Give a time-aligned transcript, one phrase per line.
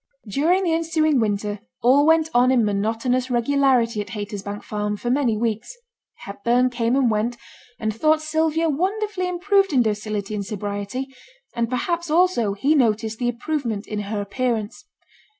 [0.27, 5.37] During the ensuing winter, all went on in monotonous regularity at Haytersbank Farm for many
[5.37, 5.77] weeks.
[6.25, 7.37] Hepburn came and went,
[7.79, 11.13] and thought Sylvia wonderfully improved in docility and sobriety;
[11.55, 14.85] and perhaps also he noticed the improvement in her appearance.